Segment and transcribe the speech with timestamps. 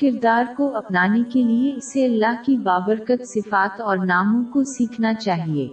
[0.00, 5.68] کردار کو اپنانے کے لیے اسے اللہ کی بابرکت صفات اور ناموں کو سیکھنا چاہیے۔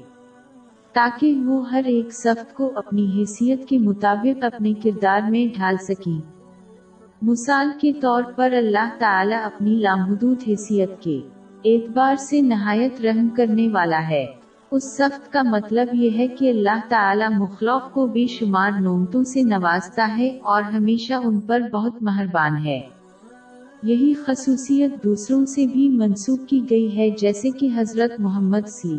[0.94, 6.22] تاکہ وہ ہر ایک صفت کو اپنی حیثیت کے مطابق اپنے کردار میں ڈھال سکی
[7.22, 11.22] مثال کے طور پر اللہ تعالی اپنی لامحدود حیثیت کے
[11.66, 14.26] اعتبار سے نہایت رحم کرنے والا ہے۔
[14.72, 19.42] اس سخت کا مطلب یہ ہے کہ اللہ تعالی مخلوق کو بے شمار نومتوں سے
[19.42, 22.82] نوازتا ہے اور ہمیشہ ان پر بہت مہربان ہے۔
[23.86, 28.94] یہی خصوصیت دوسروں سے بھی منسوخ کی گئی ہے جیسے کہ حضرت محمد سی۔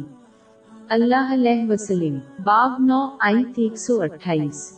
[0.88, 4.72] اللہ علیہ وسلم، باب نو، آیت ایک سو اٹھائیس۔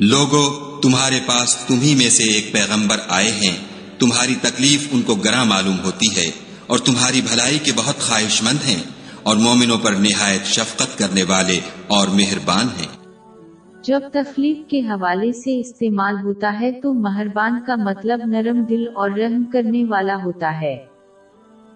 [0.00, 3.56] لوگو، تمہارے پاس تمہیں میں سے ایک پیغمبر آئے ہیں۔
[3.98, 6.30] تمہاری تکلیف ان کو گراں معلوم ہوتی ہے
[6.66, 8.82] اور تمہاری بھلائی کے بہت خواہش مند ہیں
[9.22, 12.99] اور مومنوں پر نہایت شفقت کرنے والے اور مہربان ہیں۔
[13.90, 19.10] جب تخلیق کے حوالے سے استعمال ہوتا ہے تو مہربان کا مطلب نرم دل اور
[19.10, 20.84] رحم کرنے والا ہوتا ہے۔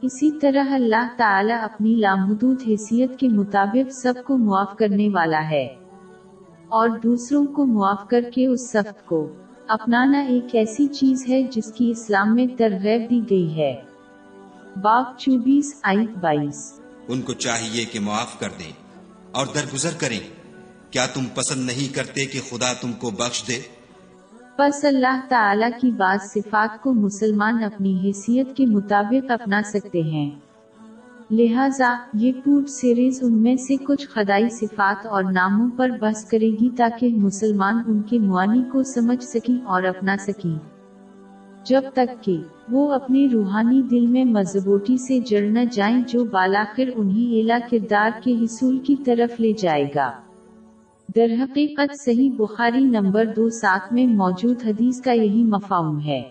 [0.03, 5.69] اسی طرح اللہ تعالی اپنی لامحدود حیثیت کے مطابق سب کو معاف کرنے والا ہے۔
[6.69, 9.29] اور دوسروں کو معاف کر کے اس سخت کو
[9.69, 13.83] اپنانا ایک ایسی چیز ہے جس کی اسلام میں ترغیب دی گئی ہے۔
[14.83, 18.73] باغ چوبیس آئٹ بائیس۔ ان کو چاہیے کہ معاف کر دیں
[19.33, 20.44] اور درگزر کریں۔
[20.95, 23.59] کیا تم پسند نہیں کرتے کہ خدا تم کو بخش دے؟
[24.57, 30.31] پس اللہ تعالی کی بعض صفات کو مسلمان اپنی حیثیت کے مطابق اپنا سکتے ہیں۔
[31.31, 36.51] لہذا یہ پور سیریز ان میں سے کچھ خدائی صفات اور ناموں پر بحث کرے
[36.51, 40.59] گی تاکہ مسلمان ان کے معانی کو سمجھ سکیں اور اپنا سکیں۔
[41.65, 42.37] جب تک کہ
[42.71, 48.11] وہ اپنے روحانی دل میں مضبوطی سے جڑ نہ جائیں جو بالاخر انہیں اعلیٰ کردار
[48.25, 50.13] کے حصول کی طرف لے جائے گا۔
[51.09, 56.23] در حقیقت صحیح بخاری نمبر دو سات میں موجود حدیث کا یہی مفہوم ہے۔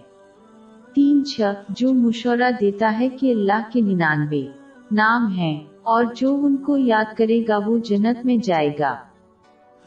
[0.95, 4.45] تین چھ، جو مشورہ دیتا ہے کہ اللہ کے ننانوے
[4.91, 8.95] نام ہیں اور جو ان کو یاد کرے گا وہ جنت میں جائے گا۔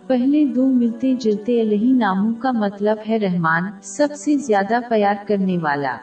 [0.07, 5.59] پہلے دو ملتے جلتے الہی ناموں کا مطلب ہے رحمان، سب سے زیادہ پیار کرنے
[5.59, 5.97] والا۔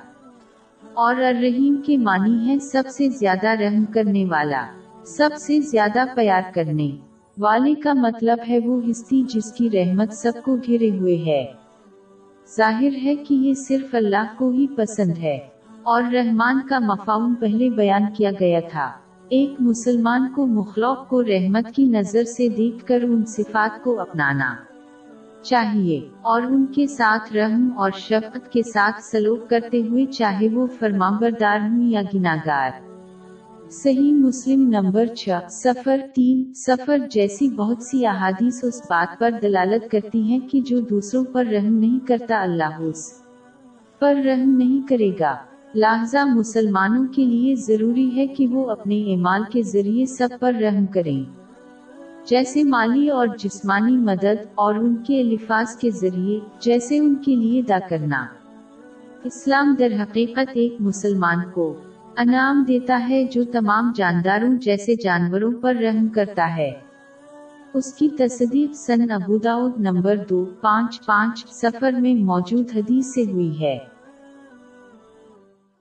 [0.94, 4.66] اور الرحیم کے معنی ہے سب سے زیادہ رحم کرنے والا،
[5.06, 6.92] سب سے زیادہ پیار کرنے۔
[7.40, 11.46] والے کا مطلب ہے وہ ہستی جس کی رحمت سب کو گھرے ہوئے ہے۔
[12.58, 15.40] ظاہر ہے کہ یہ صرف اللہ کو ہی پسند ہے۔
[15.84, 18.92] اور رحمان کا مفہوم پہلے بیان کیا گیا تھا۔
[19.30, 24.56] ایک مسلمان کو مخلوق کو رحمت کی نظر سے دیکھ کر ان صفات کو اپنانا
[25.42, 30.68] چاہیے اور ان کے ساتھ رحم اور شفقت کے ساتھ سلوک کرتے ہوئے چاہے وہ
[30.80, 32.93] فرما بردار ہوں یا گناگار
[33.76, 39.92] صحیح مسلم نمبر چھ سفر تین سفر جیسی بہت سی احادیث اس بات پر دلالت
[39.92, 43.12] کرتی ہیں کہ جو دوسروں پر رحم نہیں کرتا اللہ اس
[44.00, 45.36] پر رحم نہیں کرے گا۔
[45.76, 50.86] لہذا مسلمانوں کے لیے ضروری ہے کہ وہ اپنے ایمال کے ذریعے سب پر رحم
[50.86, 51.24] کریں۔
[52.26, 57.62] جیسے مالی اور جسمانی مدد اور ان کے الفاظ کے ذریعے جیسے ان کے لیے
[57.62, 58.26] دا کرنا۔
[59.24, 61.74] اسلام در حقیقت ایک مسلمان کو
[62.16, 66.72] انعام دیتا ہے جو تمام جانداروں جیسے جانوروں پر رحم کرتا ہے۔
[67.74, 73.62] اس کی تصدیق سن ابوداؤد نمبر دو، پانچ پانچ سفر میں موجود حدیث سے ہوئی
[73.62, 73.80] ہے۔